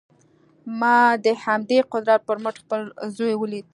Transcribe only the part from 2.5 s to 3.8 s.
خپل زوی وليد.